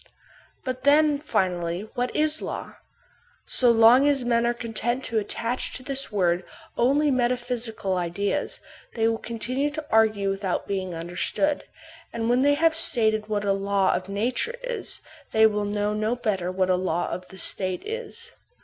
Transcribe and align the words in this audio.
But 0.65 0.83
then, 0.83 1.19
finally, 1.19 1.81
what 1.93 2.15
is 2.15 2.41
a 2.41 2.45
law? 2.45 2.77
So 3.45 3.69
long 3.69 4.07
as 4.07 4.25
men 4.25 4.47
are 4.47 4.53
content 4.55 5.03
to 5.03 5.19
attach 5.19 5.73
to 5.75 5.83
this 5.83 6.11
word 6.11 6.43
only 6.75 7.11
metaphysical 7.11 7.95
ideas, 7.95 8.59
they 8.95 9.07
will 9.07 9.19
continue 9.19 9.69
to 9.69 9.85
argue 9.91 10.31
without 10.31 10.67
being 10.67 10.95
understood; 10.95 11.65
and 12.11 12.31
when 12.31 12.41
they 12.41 12.55
have 12.55 12.73
stated 12.73 13.27
what 13.29 13.45
a 13.45 13.53
law 13.53 13.93
of 13.93 14.09
nature 14.09 14.55
is, 14.63 15.01
they 15.33 15.45
will 15.45 15.65
know 15.65 15.93
no 15.93 16.15
better 16.15 16.51
what 16.51 16.71
a 16.71 16.75
law 16.75 17.07
of 17.11 17.27
the 17.27 17.37
State 17.37 17.85
is. 17.85 18.31